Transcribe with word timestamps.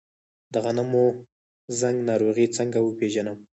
د 0.53 0.55
غنمو 0.63 1.05
زنګ 1.79 1.97
ناروغي 2.09 2.47
څنګه 2.57 2.79
وپیژنم؟ 2.81 3.37